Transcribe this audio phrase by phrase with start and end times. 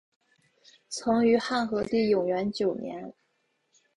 [0.89, 3.13] 曾于汉和帝永元九年。